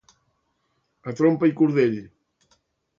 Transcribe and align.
A 1.11 1.15
trompa 1.21 1.53
i 1.53 1.57
cordell. 1.63 1.97